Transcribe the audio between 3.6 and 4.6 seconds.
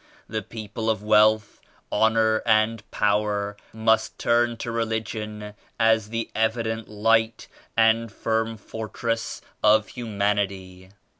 must turn